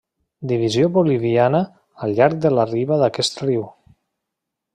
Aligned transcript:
Divisió 0.51 0.87
boliviana 0.95 1.61
al 2.07 2.15
llarg 2.21 2.41
de 2.47 2.53
la 2.59 2.67
riba 2.73 2.99
d'aquest 3.05 3.43
riu. 3.47 3.63